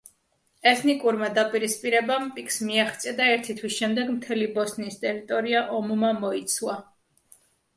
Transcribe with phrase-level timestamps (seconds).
[0.69, 6.81] ეთნიკურმა დაპირისპირებამ პიკს მიაღწია და ერთი თვის შემდეგ მთელი ბოსნიის ტერიტორია ომმა მოიცვა.